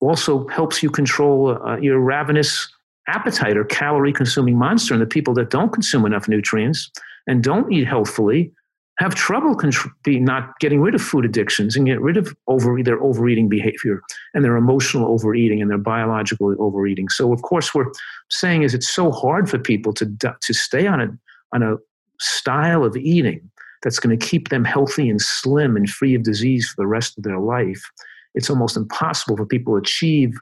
[0.00, 2.70] also helps you control uh, your ravenous
[3.08, 4.94] appetite or calorie consuming monster.
[4.94, 6.90] And the people that don't consume enough nutrients
[7.26, 8.52] and don't eat healthfully
[8.98, 9.58] have trouble
[10.04, 14.00] be not getting rid of food addictions and get rid of over their overeating behavior
[14.34, 17.08] and their emotional overeating and their biological overeating.
[17.08, 17.90] So of course we're
[18.30, 20.06] saying is it's so hard for people to
[20.40, 21.08] to stay on a
[21.52, 21.76] on a
[22.20, 23.50] style of eating
[23.82, 27.18] that's going to keep them healthy and slim and free of disease for the rest
[27.18, 27.82] of their life.
[28.34, 30.38] It's almost impossible for people to achieve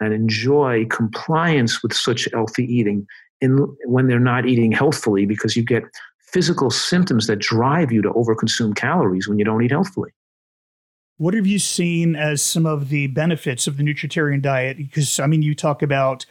[0.00, 3.06] and enjoy compliance with such healthy eating
[3.40, 5.84] in, when they're not eating healthfully because you get
[6.18, 10.10] physical symptoms that drive you to overconsume calories when you don't eat healthfully.
[11.18, 14.78] What have you seen as some of the benefits of the nutritarian diet?
[14.78, 16.24] Because, I mean, you talk about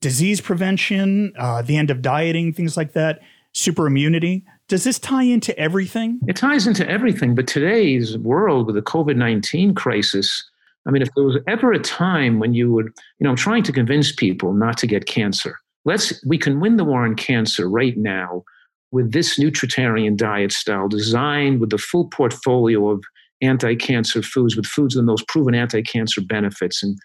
[0.00, 3.20] disease prevention, uh, the end of dieting, things like that,
[3.52, 4.44] super immunity.
[4.68, 6.18] Does this tie into everything?
[6.26, 7.34] It ties into everything.
[7.34, 10.50] But today's world with the COVID 19 crisis,
[10.86, 12.86] I mean, if there was ever a time when you would,
[13.18, 15.56] you know, I'm trying to convince people not to get cancer.
[15.84, 18.42] Let's, we can win the war on cancer right now
[18.90, 23.02] with this nutritarian diet style designed with the full portfolio of
[23.42, 26.96] anti-cancer foods with foods with the most proven anti-cancer benefits and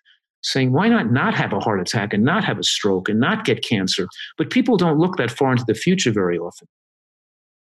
[0.42, 3.44] saying why not not have a heart attack and not have a stroke and not
[3.44, 4.08] get cancer?
[4.38, 6.68] But people don't look that far into the future very often.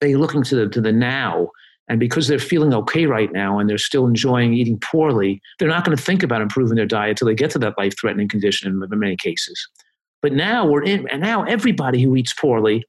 [0.02, 1.50] They're looking to the, to the now
[1.90, 5.84] and because they're feeling okay right now and they're still enjoying eating poorly, they're not
[5.84, 8.82] going to think about improving their diet until they get to that life threatening condition
[8.92, 9.68] in many cases.
[10.22, 12.86] But now we're in, and now everybody who eats poorly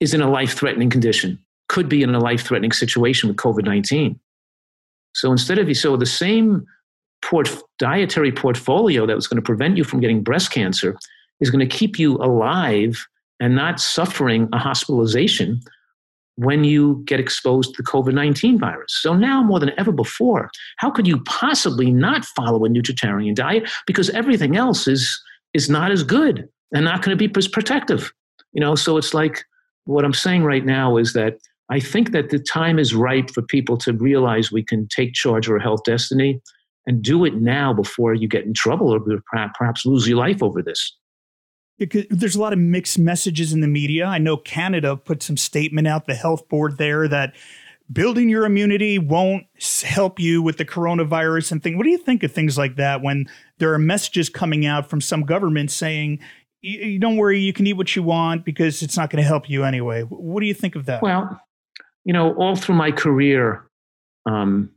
[0.00, 3.64] is in a life threatening condition, could be in a life threatening situation with COVID
[3.64, 4.20] 19.
[5.14, 6.66] So instead of, so the same
[7.22, 7.48] port,
[7.78, 10.98] dietary portfolio that was going to prevent you from getting breast cancer
[11.40, 13.06] is going to keep you alive
[13.40, 15.60] and not suffering a hospitalization
[16.44, 18.98] when you get exposed to the COVID 19 virus.
[19.00, 23.70] So now more than ever before, how could you possibly not follow a nutritarian diet?
[23.86, 25.20] Because everything else is,
[25.54, 28.12] is not as good and not going to be as protective.
[28.52, 29.44] You know, so it's like
[29.84, 31.38] what I'm saying right now is that
[31.70, 35.46] I think that the time is ripe for people to realize we can take charge
[35.46, 36.40] of our health destiny
[36.86, 39.00] and do it now before you get in trouble or
[39.56, 40.96] perhaps lose your life over this
[42.10, 44.06] there's a lot of mixed messages in the media.
[44.06, 47.34] I know Canada put some statement out, the health board there, that
[47.92, 49.46] building your immunity won't
[49.82, 51.76] help you with the coronavirus and thing.
[51.76, 53.26] What do you think of things like that when
[53.58, 56.20] there are messages coming out from some governments saying,
[56.62, 59.50] you don't worry, you can eat what you want because it's not going to help
[59.50, 60.02] you anyway.
[60.02, 61.02] What do you think of that?
[61.02, 61.40] Well,
[62.04, 63.66] you know, all through my career,
[64.26, 64.70] um,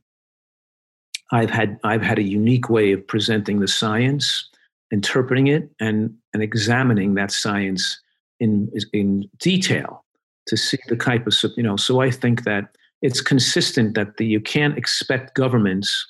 [1.32, 4.50] I've had I've had a unique way of presenting the science
[4.92, 8.00] interpreting it and, and examining that science
[8.40, 10.04] in, in detail
[10.48, 14.26] to see the type of, you know, so I think that it's consistent that the,
[14.26, 16.06] you can't expect governments,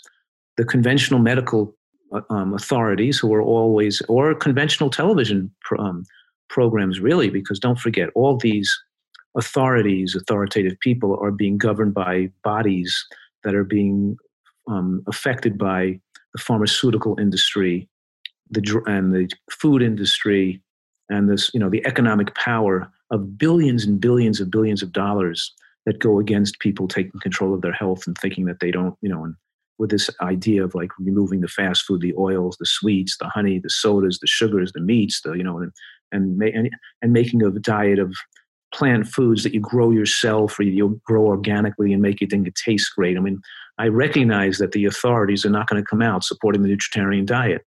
[0.57, 1.75] the conventional medical
[2.13, 6.03] uh, um, authorities who are always, or conventional television um,
[6.49, 8.71] programs really, because don't forget, all these
[9.37, 13.05] authorities, authoritative people are being governed by bodies
[13.43, 14.17] that are being
[14.67, 15.99] um, affected by
[16.33, 17.87] the pharmaceutical industry
[18.49, 20.61] the and the food industry
[21.09, 25.53] and this you know the economic power of billions and billions of billions of dollars
[25.85, 29.09] that go against people taking control of their health and thinking that they don't you
[29.09, 29.35] know and
[29.77, 33.59] with this idea of like removing the fast food the oils the sweets the honey
[33.59, 35.71] the sodas the sugars the meats the you know and
[36.11, 36.69] and, and,
[37.01, 38.15] and making a diet of
[38.73, 42.55] plant foods that you grow yourself or you grow organically and make it think it
[42.55, 43.17] tastes great.
[43.17, 43.41] I mean
[43.77, 47.65] i recognize that the authorities are not going to come out supporting the vegetarian diet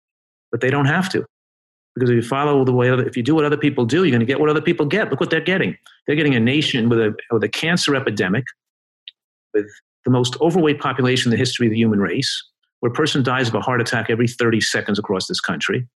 [0.57, 1.23] but they don't have to
[1.93, 4.19] because if you follow the way, if you do what other people do, you're going
[4.19, 5.11] to get what other people get.
[5.11, 5.77] Look what they're getting.
[6.05, 8.45] They're getting a nation with a, with a cancer epidemic,
[9.53, 9.65] with
[10.05, 12.43] the most overweight population in the history of the human race,
[12.79, 15.87] where a person dies of a heart attack every 30 seconds across this country.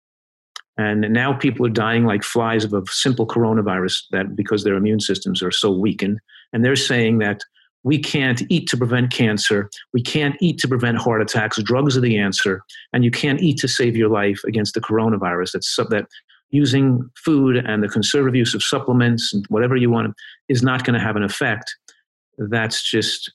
[0.76, 5.00] And now people are dying like flies of a simple coronavirus that because their immune
[5.00, 6.18] systems are so weakened.
[6.52, 7.42] And they're saying that
[7.82, 9.70] we can't eat to prevent cancer.
[9.92, 11.62] We can't eat to prevent heart attacks.
[11.62, 12.62] Drugs are the answer.
[12.92, 15.52] And you can't eat to save your life against the coronavirus.
[15.52, 16.06] That's that
[16.50, 20.14] using food and the conservative use of supplements and whatever you want
[20.48, 21.74] is not going to have an effect.
[22.38, 23.32] That's just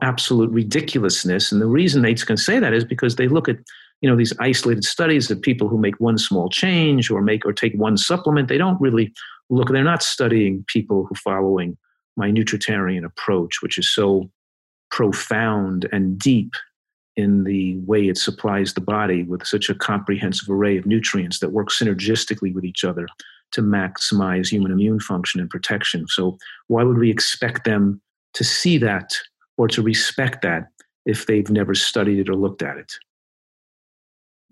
[0.00, 1.50] absolute ridiculousness.
[1.50, 3.56] And the reason they can say that is because they look at
[4.00, 7.52] you know these isolated studies of people who make one small change or make or
[7.52, 8.48] take one supplement.
[8.48, 9.12] They don't really
[9.48, 9.68] look.
[9.68, 11.76] They're not studying people who are following
[12.16, 14.30] my nutritarian approach, which is so
[14.90, 16.52] profound and deep
[17.16, 21.52] in the way it supplies the body with such a comprehensive array of nutrients that
[21.52, 23.06] work synergistically with each other
[23.52, 26.06] to maximize human immune function and protection.
[26.08, 28.00] So, why would we expect them
[28.34, 29.14] to see that
[29.58, 30.68] or to respect that
[31.04, 32.92] if they've never studied it or looked at it?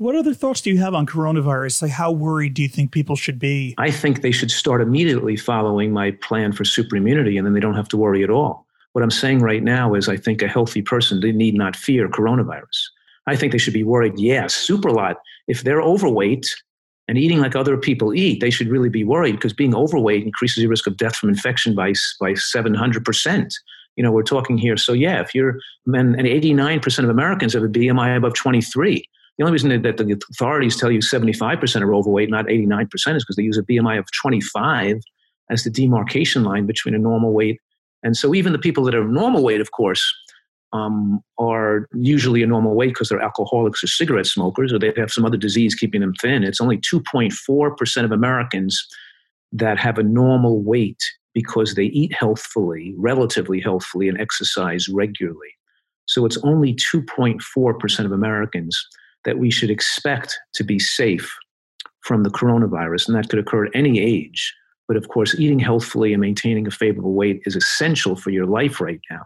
[0.00, 1.82] What other thoughts do you have on coronavirus?
[1.82, 3.74] Like, how worried do you think people should be?
[3.76, 7.60] I think they should start immediately following my plan for super immunity, and then they
[7.60, 8.66] don't have to worry at all.
[8.92, 12.08] What I'm saying right now is, I think a healthy person they need not fear
[12.08, 12.80] coronavirus.
[13.26, 14.14] I think they should be worried.
[14.16, 15.18] Yes, super lot.
[15.48, 16.46] If they're overweight
[17.06, 20.62] and eating like other people eat, they should really be worried because being overweight increases
[20.62, 23.52] your risk of death from infection by by 700 percent.
[23.96, 24.78] You know, we're talking here.
[24.78, 29.04] So yeah, if you're and 89% of Americans have a BMI above 23
[29.40, 33.36] the only reason that the authorities tell you 75% are overweight, not 89%, is because
[33.36, 35.00] they use a BMI of 25
[35.48, 37.58] as the demarcation line between a normal weight.
[38.02, 40.04] And so even the people that are normal weight, of course,
[40.74, 45.10] um, are usually a normal weight because they're alcoholics or cigarette smokers or they have
[45.10, 46.44] some other disease keeping them thin.
[46.44, 48.86] It's only 2.4% of Americans
[49.52, 55.48] that have a normal weight because they eat healthfully, relatively healthfully, and exercise regularly.
[56.04, 58.86] So it's only 2.4% of Americans
[59.24, 61.30] that we should expect to be safe
[62.00, 64.54] from the coronavirus, and that could occur at any age.
[64.88, 68.80] But of course, eating healthfully and maintaining a favorable weight is essential for your life
[68.80, 69.22] right now.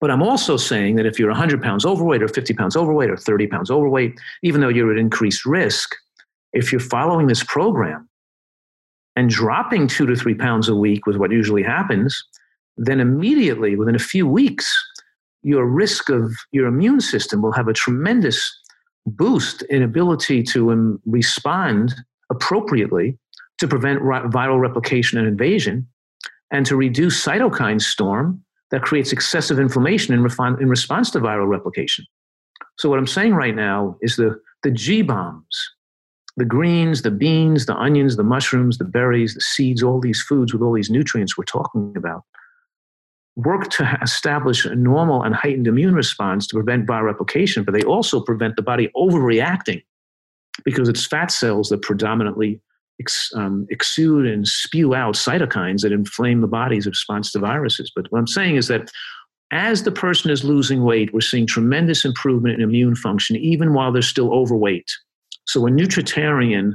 [0.00, 3.16] But I'm also saying that if you're 100 pounds overweight or 50 pounds overweight or
[3.16, 5.94] 30 pounds overweight, even though you're at increased risk,
[6.52, 8.08] if you're following this program
[9.14, 12.24] and dropping two to three pounds a week with what usually happens,
[12.78, 14.66] then immediately within a few weeks,
[15.42, 18.59] your risk of your immune system will have a tremendous
[19.06, 21.94] boost in ability to um, respond
[22.30, 23.18] appropriately
[23.58, 25.86] to prevent viral replication and invasion
[26.50, 30.20] and to reduce cytokine storm that creates excessive inflammation in,
[30.60, 32.04] in response to viral replication.
[32.78, 35.46] So what I'm saying right now is the, the G bombs,
[36.36, 40.52] the greens, the beans, the onions, the mushrooms, the berries, the seeds, all these foods
[40.52, 42.22] with all these nutrients we're talking about
[43.44, 47.82] work to establish a normal and heightened immune response to prevent viral replication, but they
[47.82, 49.82] also prevent the body overreacting
[50.64, 52.60] because it's fat cells that predominantly
[53.00, 57.90] ex, um, exude and spew out cytokines that inflame the body's response to viruses.
[57.94, 58.90] But what I'm saying is that
[59.52, 63.90] as the person is losing weight, we're seeing tremendous improvement in immune function, even while
[63.90, 64.90] they're still overweight.
[65.46, 66.74] So a nutritarian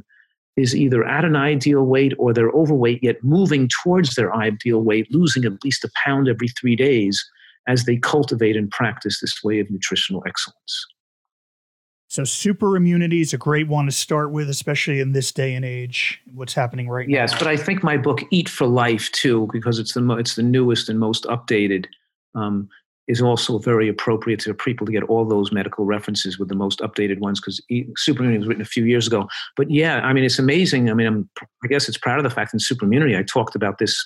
[0.57, 5.07] is either at an ideal weight or they're overweight yet moving towards their ideal weight,
[5.11, 7.23] losing at least a pound every three days
[7.67, 10.85] as they cultivate and practice this way of nutritional excellence.
[12.07, 15.65] So, super immunity is a great one to start with, especially in this day and
[15.65, 16.21] age.
[16.33, 17.33] What's happening right yes, now?
[17.33, 20.35] Yes, but I think my book "Eat for Life" too, because it's the mo- it's
[20.35, 21.87] the newest and most updated.
[22.35, 22.69] Um,
[23.07, 26.79] is also very appropriate to people to get all those medical references with the most
[26.79, 29.27] updated ones because Superimmunity was written a few years ago.
[29.55, 30.89] But yeah, I mean, it's amazing.
[30.89, 31.29] I mean, I'm,
[31.63, 34.03] I guess it's proud of the fact in Superimmunity, I talked about this,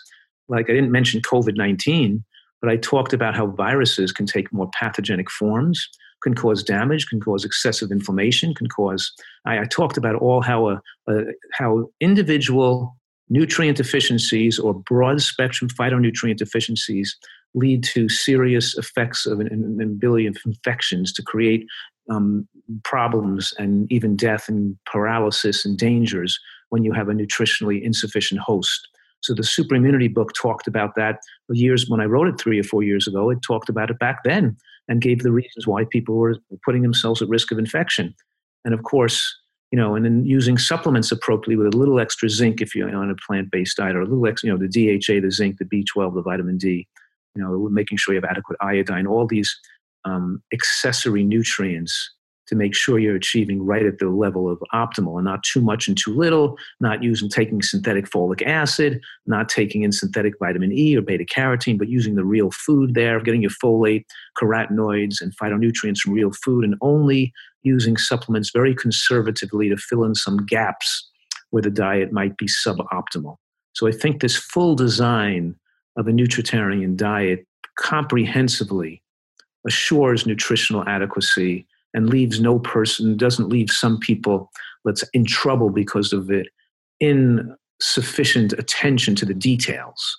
[0.50, 2.24] like I didn't mention COVID 19,
[2.62, 5.88] but I talked about how viruses can take more pathogenic forms,
[6.22, 9.12] can cause damage, can cause excessive inflammation, can cause.
[9.46, 12.98] I, I talked about all how a, a how individual
[13.30, 17.16] nutrient deficiencies or broad spectrum phytonutrient deficiencies
[17.54, 21.66] lead to serious effects of an, ability of infections to create
[22.10, 22.48] um,
[22.84, 28.88] problems and even death and paralysis and dangers when you have a nutritionally insufficient host.
[29.22, 32.64] So the super immunity book talked about that years when I wrote it three or
[32.64, 33.30] four years ago.
[33.30, 34.56] It talked about it back then
[34.88, 38.16] and gave the reasons why people were putting themselves at risk of infection.
[38.64, 39.36] And of course,
[39.72, 43.12] you know, and then using supplements appropriately with a little extra zinc if you're on
[43.12, 46.16] a plant-based diet, or a little extra, you know, the DHA, the zinc, the B12,
[46.16, 46.88] the vitamin D,
[47.40, 49.58] know, making sure you have adequate iodine, all these
[50.06, 52.14] um, accessory nutrients
[52.50, 55.88] to make sure you're achieving right at the level of optimal and not too much
[55.88, 60.98] and too little, not using taking synthetic folic acid, not taking in synthetic vitamin E
[60.98, 64.04] or beta carotene, but using the real food there, getting your folate,
[64.36, 70.16] carotenoids, and phytonutrients from real food, and only using supplements very conservatively to fill in
[70.16, 71.08] some gaps
[71.52, 73.36] where the diet might be suboptimal.
[73.74, 75.56] So I think this full design
[76.00, 79.04] of a nutritarian diet comprehensively
[79.68, 84.50] assures nutritional adequacy and leaves no person, doesn't leave some people
[84.86, 86.48] that's in trouble because of it,
[87.02, 90.18] insufficient attention to the details.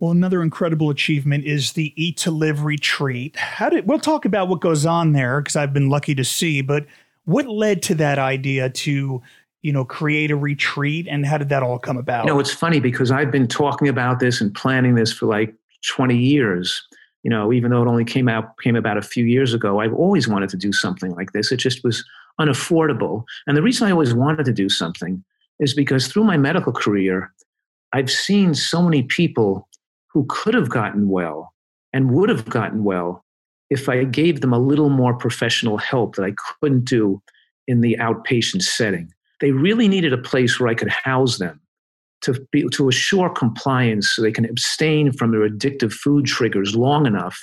[0.00, 3.36] Well, another incredible achievement is the Eat to Live retreat.
[3.36, 6.62] How did we'll talk about what goes on there because I've been lucky to see,
[6.62, 6.86] but
[7.24, 9.22] what led to that idea to
[9.62, 12.24] you know create a retreat and how did that all come about?
[12.24, 15.54] You know, it's funny because I've been talking about this and planning this for like
[15.86, 16.82] 20 years
[17.22, 19.94] you know, even though it only came out came about a few years ago, I've
[19.94, 21.50] always wanted to do something like this.
[21.50, 22.04] It just was
[22.40, 23.24] unaffordable.
[23.46, 25.22] And the reason I always wanted to do something
[25.58, 27.32] is because through my medical career,
[27.92, 29.68] I've seen so many people
[30.12, 31.52] who could have gotten well
[31.92, 33.24] and would have gotten well
[33.70, 37.20] if I gave them a little more professional help that I couldn't do
[37.66, 39.12] in the outpatient setting.
[39.40, 41.60] They really needed a place where I could house them
[42.22, 47.06] to be to assure compliance so they can abstain from their addictive food triggers long
[47.06, 47.38] enough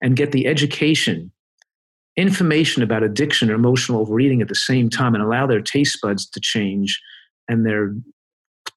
[0.00, 1.30] and get the education
[2.16, 6.26] information about addiction or emotional overeating at the same time and allow their taste buds
[6.26, 7.00] to change
[7.48, 7.94] and their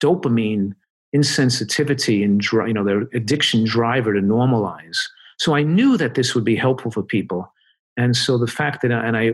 [0.01, 0.73] dopamine
[1.15, 4.97] insensitivity and you know their addiction driver to normalize.
[5.38, 7.51] So i knew that this would be helpful for people.
[7.95, 9.34] And so the fact that I, and i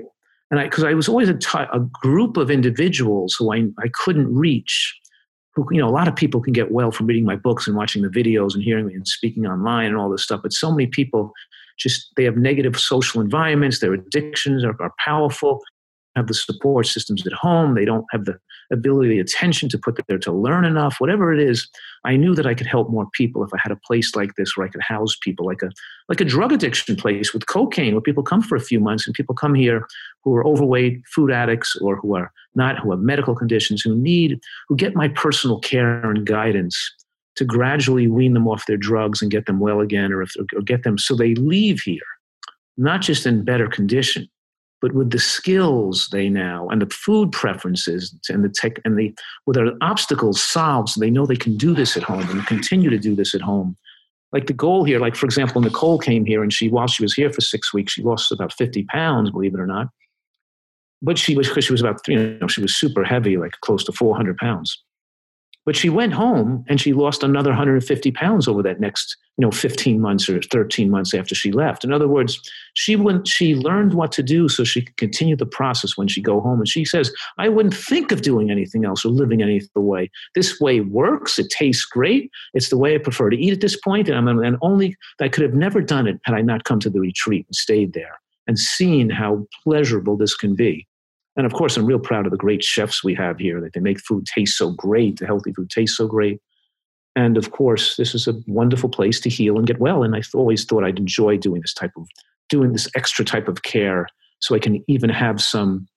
[0.52, 3.90] and i because i was always a, t- a group of individuals who I, I
[3.94, 5.00] couldn't reach
[5.56, 7.76] who you know a lot of people can get well from reading my books and
[7.76, 10.72] watching the videos and hearing me and speaking online and all this stuff but so
[10.72, 11.32] many people
[11.78, 15.62] just they have negative social environments their addictions are, are powerful
[16.16, 18.38] have the support systems at home they don't have the
[18.74, 21.68] ability the attention to put there to learn enough whatever it is
[22.04, 24.58] i knew that i could help more people if i had a place like this
[24.58, 25.70] where i could house people like a
[26.10, 29.14] like a drug addiction place with cocaine where people come for a few months and
[29.14, 29.88] people come here
[30.24, 34.40] who are overweight food addicts or who are not who have medical conditions who need
[34.68, 36.78] who get my personal care and guidance
[37.36, 40.62] to gradually wean them off their drugs and get them well again or, if, or
[40.62, 42.02] get them so they leave here
[42.78, 44.28] not just in better condition
[44.84, 49.16] but with the skills they now and the food preferences and the tech and the
[49.46, 52.90] with their obstacles solved so they know they can do this at home and continue
[52.90, 53.78] to do this at home.
[54.34, 57.14] Like the goal here like for example nicole came here and she while she was
[57.14, 59.88] here for six weeks she lost about 50 pounds believe it or not.
[61.02, 63.86] But she was because she was about you know she was super heavy like close
[63.86, 64.84] to 400 pounds
[65.66, 69.52] but she went home and she lost another 150 pounds over that next, you know,
[69.52, 71.84] 15 months or 13 months after she left.
[71.84, 72.40] In other words,
[72.74, 76.22] she went, she learned what to do so she could continue the process when she
[76.22, 76.60] go home.
[76.60, 80.12] And she says, I wouldn't think of doing anything else or living any other way.
[80.36, 81.40] This way works.
[81.40, 82.30] It tastes great.
[82.54, 84.10] It's the way I prefer to eat at this point.
[84.10, 86.90] And I'm and only I could have never done it had I not come to
[86.90, 90.86] the retreat and stayed there and seen how pleasurable this can be.
[91.36, 93.80] And of course, I'm real proud of the great chefs we have here that they
[93.80, 96.40] make food taste so great, the healthy food tastes so great.
[97.16, 100.04] And of course, this is a wonderful place to heal and get well.
[100.04, 102.08] And I always thought I'd enjoy doing this type of
[102.50, 104.08] doing this extra type of care,
[104.40, 105.88] so I can even have some,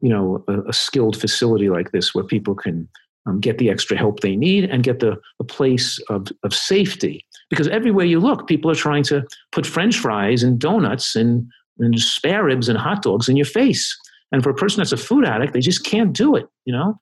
[0.00, 2.88] you know, a, a skilled facility like this where people can
[3.26, 7.24] um, get the extra help they need and get the a place of, of safety.
[7.50, 11.46] Because everywhere you look, people are trying to put French fries and donuts and,
[11.78, 13.96] and spare ribs and hot dogs in your face.
[14.34, 17.00] And for a person that's a food addict, they just can't do it, you know?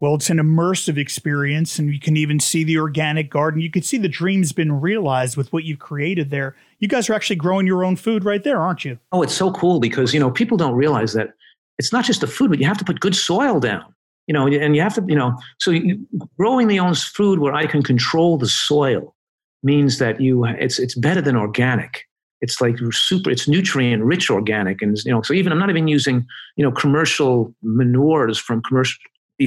[0.00, 3.60] Well, it's an immersive experience, and you can even see the organic garden.
[3.60, 6.56] You can see the dream's been realized with what you've created there.
[6.78, 8.98] You guys are actually growing your own food right there, aren't you?
[9.12, 11.34] Oh, it's so cool because, you know, people don't realize that
[11.78, 13.94] it's not just the food, but you have to put good soil down,
[14.26, 16.06] you know, and you have to, you know, so you,
[16.38, 19.14] growing the own food where I can control the soil
[19.62, 22.06] means that you, it's, it's better than organic
[22.40, 24.82] it's like super it's nutrient rich organic.
[24.82, 26.26] And you know so even i'm not even using
[26.56, 28.98] you know commercial manures from commercial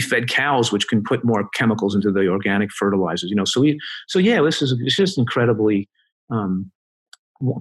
[0.01, 3.45] fed cows which can put more chemicals into the organic fertilizers you know.
[3.45, 5.89] So we so yeah this is it's just incredibly
[6.29, 6.71] um,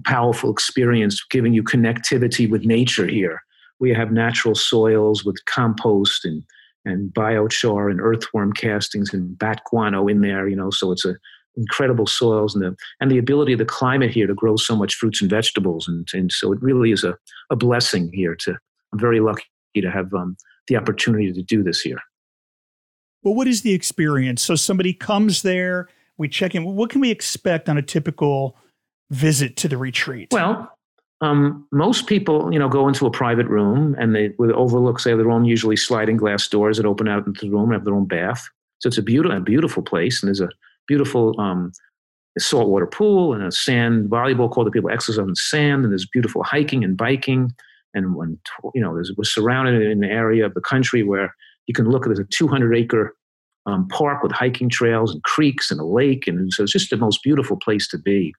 [0.05, 3.41] powerful experience giving you connectivity with nature here.
[3.79, 6.43] We have natural soils with compost and
[6.85, 11.15] and biochar and earthworm castings and bat guano in there, you know, so it's a
[11.57, 14.95] incredible soils and the and the ability of the climate here to grow so much
[14.95, 17.17] fruits and vegetables and, and so it really is a,
[17.49, 18.57] a blessing here to
[18.93, 19.43] I'm very lucky
[19.75, 20.37] to have um,
[20.67, 21.99] the opportunity to do this here.
[23.23, 24.41] Well, what is the experience?
[24.41, 26.63] So somebody comes there, we check in.
[26.63, 28.57] What can we expect on a typical
[29.09, 30.29] visit to the retreat?
[30.31, 30.71] Well,
[31.21, 35.15] um, most people, you know, go into a private room and they with overlook, say,
[35.15, 38.05] their own usually sliding glass doors that open out into the room, have their own
[38.05, 38.47] bath.
[38.79, 40.49] So it's a beautiful, a beautiful place, and there's a
[40.87, 41.71] beautiful um,
[42.39, 46.07] saltwater pool and a sand volleyball court that people exercise on the sand, and there's
[46.07, 47.51] beautiful hiking and biking.
[47.93, 48.39] And when
[48.75, 51.33] you know, we're surrounded in an area of the country where
[51.67, 53.15] you can look at a 200 acre
[53.65, 56.97] um, park with hiking trails and creeks and a lake, and so it's just the
[56.97, 58.33] most beautiful place to be.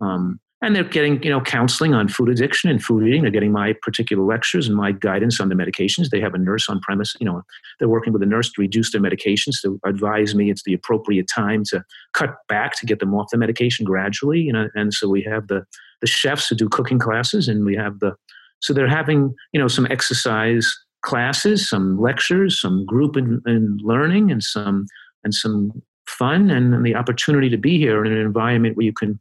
[0.00, 3.22] Um, and they're getting you know counseling on food addiction and food eating.
[3.22, 6.08] They're getting my particular lectures and my guidance on the medications.
[6.08, 7.42] They have a nurse on premise you know
[7.78, 11.28] they're working with a nurse to reduce their medications to advise me it's the appropriate
[11.32, 14.68] time to cut back to get them off the medication gradually you know.
[14.74, 15.64] And so we have the
[16.00, 18.14] the chefs who do cooking classes and we have the
[18.60, 24.42] so they're having you know some exercise classes some lectures some group and learning and
[24.42, 24.86] some
[25.22, 25.70] and some
[26.06, 29.18] fun and, and the opportunity to be here in an environment where you can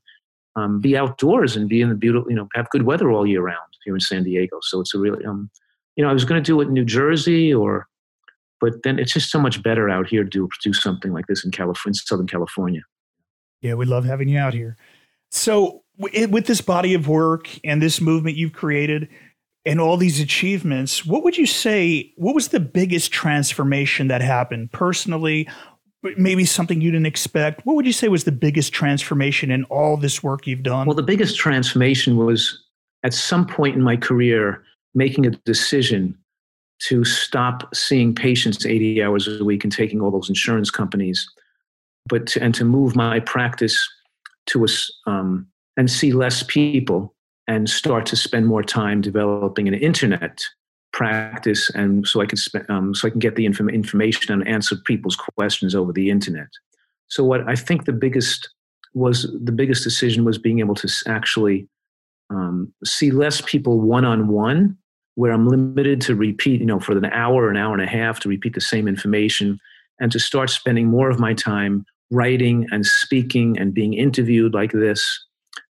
[0.56, 3.42] um, be outdoors and be in the beautiful, you know, have good weather all year
[3.42, 4.60] round here in San Diego.
[4.62, 5.50] So it's a really, um,
[5.96, 7.88] you know, I was going to do it in New Jersey or,
[8.62, 11.44] but then it's just so much better out here to do, do something like this
[11.44, 12.82] in California, Southern California.
[13.62, 14.78] Yeah, we love having you out here.
[15.32, 19.10] So with this body of work and this movement you've created
[19.66, 22.14] and all these achievements, what would you say?
[22.16, 25.48] What was the biggest transformation that happened personally
[26.18, 27.66] maybe something you didn't expect.
[27.66, 30.86] What would you say was the biggest transformation in all this work you've done?
[30.86, 32.64] Well, the biggest transformation was
[33.04, 34.64] at some point in my career
[34.96, 36.18] making a decision
[36.88, 41.28] to stop seeing patients 80 hours a week and taking all those insurance companies,
[42.08, 43.78] but to, and to move my practice
[44.48, 45.48] to a um,
[45.78, 47.16] and see less people
[47.48, 50.42] and start to spend more time developing an internet
[50.94, 54.48] practice and so I can spend, um, so I can get the inform- information and
[54.48, 56.48] answer people's questions over the internet.
[57.08, 58.50] So what I think the biggest
[58.94, 61.68] was the biggest decision was being able to actually
[62.30, 64.78] um, see less people one on one,
[65.16, 68.20] where I'm limited to repeat, you know, for an hour, an hour and a half
[68.22, 69.60] to repeat the same information,
[70.00, 74.72] and to start spending more of my time writing and speaking and being interviewed like
[74.72, 75.04] this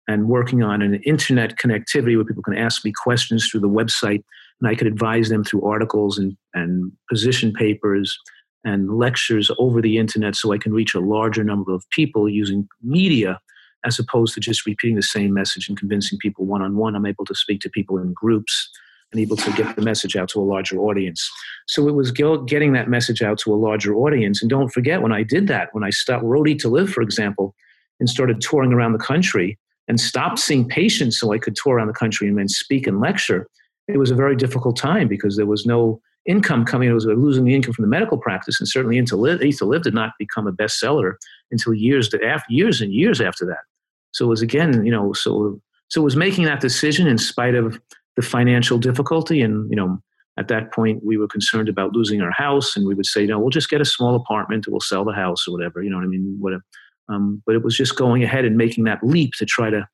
[0.07, 4.23] and working on an internet connectivity where people can ask me questions through the website
[4.61, 8.19] and I could advise them through articles and, and position papers
[8.65, 12.69] and lectures over the internet so I can reach a larger number of people using
[12.83, 13.41] media
[13.85, 16.97] as opposed to just repeating the same message and convincing people one on one.
[16.97, 18.71] I'm able to speak to people in groups
[19.13, 21.31] and able to get the message out to a larger audience.
[21.67, 24.43] So it was getting that message out to a larger audience.
[24.43, 27.55] And don't forget, when I did that, when I stopped, Eat to Live, for example,
[28.01, 31.87] and started touring around the country and stopped seeing patients so I could tour around
[31.87, 33.49] the country and then speak and lecture,
[33.89, 36.91] it was a very difficult time because there was no income coming.
[36.91, 39.83] It was losing the income from the medical practice, and certainly into live, to Live
[39.83, 41.15] did not become a bestseller
[41.51, 43.65] until years to after years and years after that.
[44.13, 47.55] So it was again, you know, so so it was making that decision in spite
[47.55, 47.81] of
[48.17, 49.99] the financial difficulty, and you know,
[50.37, 53.39] at that point we were concerned about losing our house, and we would say, no,
[53.39, 55.83] we'll just get a small apartment, we'll sell the house or whatever.
[55.83, 56.37] You know what I mean?
[56.39, 56.63] Whatever.
[57.09, 59.89] Um, but it was just going ahead and making that leap to try to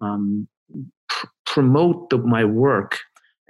[0.00, 0.46] um,
[1.08, 3.00] pr- promote the, my work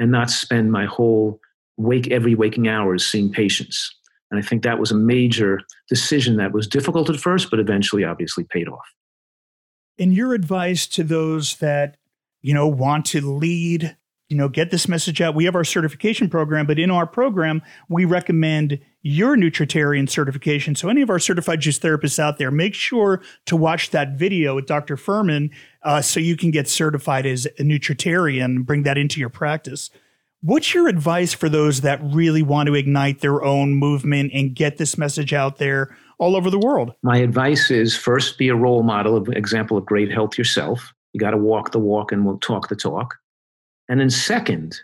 [0.00, 1.38] and not spend my whole
[1.76, 3.94] wake every waking hours seeing patients.
[4.30, 8.02] And I think that was a major decision that was difficult at first, but eventually
[8.02, 8.86] obviously paid off.
[9.98, 11.96] In your advice to those that,
[12.42, 13.96] you know, want to lead
[14.30, 15.34] you know, get this message out.
[15.34, 20.74] We have our certification program, but in our program, we recommend your nutritarian certification.
[20.74, 24.54] So, any of our certified juice therapists out there, make sure to watch that video
[24.54, 24.96] with Dr.
[24.96, 25.50] Fuhrman
[25.82, 29.90] uh, so you can get certified as a nutritarian, bring that into your practice.
[30.42, 34.78] What's your advice for those that really want to ignite their own movement and get
[34.78, 36.94] this message out there all over the world?
[37.02, 40.94] My advice is first be a role model, of example of great health yourself.
[41.12, 43.16] You got to walk the walk and we'll talk the talk.
[43.88, 44.80] And then, second,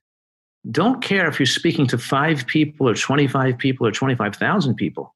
[0.71, 5.15] don't care if you're speaking to five people or 25 people or 25,000 people,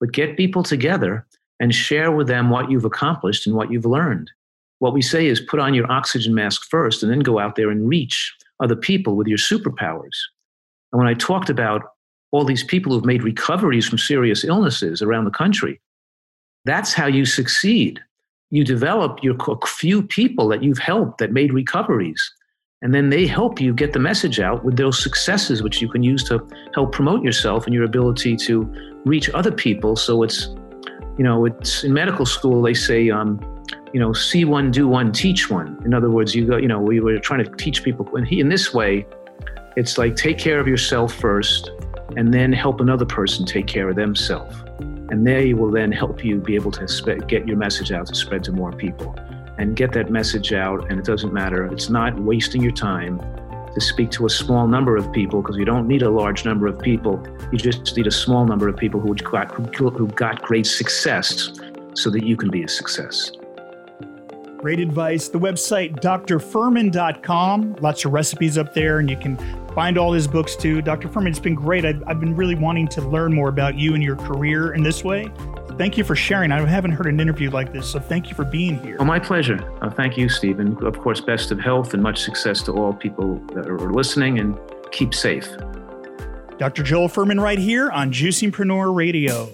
[0.00, 1.26] but get people together
[1.60, 4.30] and share with them what you've accomplished and what you've learned.
[4.78, 7.70] What we say is put on your oxygen mask first and then go out there
[7.70, 10.16] and reach other people with your superpowers.
[10.92, 11.82] And when I talked about
[12.30, 15.80] all these people who've made recoveries from serious illnesses around the country,
[16.64, 18.00] that's how you succeed.
[18.50, 19.36] you develop your
[19.66, 22.32] few people that you've helped that made recoveries.
[22.80, 26.04] And then they help you get the message out with those successes, which you can
[26.04, 28.72] use to help promote yourself and your ability to
[29.04, 29.96] reach other people.
[29.96, 30.46] So it's,
[31.16, 33.40] you know, it's in medical school, they say, um,
[33.92, 35.82] you know, see one, do one, teach one.
[35.84, 38.08] In other words, you go, you know, we were trying to teach people.
[38.14, 39.06] And he, in this way,
[39.76, 41.72] it's like take care of yourself first
[42.16, 44.54] and then help another person take care of themselves.
[45.10, 48.14] And they will then help you be able to spe- get your message out to
[48.14, 49.16] spread to more people
[49.58, 50.90] and get that message out.
[50.90, 53.20] And it doesn't matter, it's not wasting your time
[53.74, 56.66] to speak to a small number of people because you don't need a large number
[56.66, 57.22] of people.
[57.52, 61.52] You just need a small number of people who got, who got great success
[61.94, 63.32] so that you can be a success.
[64.58, 65.28] Great advice.
[65.28, 67.76] The website, drfuhrman.com.
[67.80, 69.36] Lots of recipes up there, and you can
[69.72, 70.82] find all his books too.
[70.82, 71.08] Dr.
[71.08, 71.84] Fuhrman, it's been great.
[71.84, 75.04] I've, I've been really wanting to learn more about you and your career in this
[75.04, 75.30] way.
[75.78, 76.50] Thank you for sharing.
[76.50, 78.96] I haven't heard an interview like this, so thank you for being here.
[78.98, 79.58] Oh, my pleasure.
[79.80, 80.76] Uh, thank you, Stephen.
[80.84, 84.58] Of course, best of health and much success to all people that are listening, and
[84.90, 85.48] keep safe.
[86.58, 86.82] Dr.
[86.82, 89.48] Joel Fuhrman right here on Juicingpreneur Radio.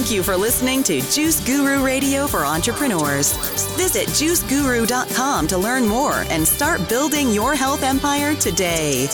[0.00, 3.34] Thank you for listening to Juice Guru Radio for Entrepreneurs.
[3.76, 9.08] Visit juiceguru.com to learn more and start building your health empire today.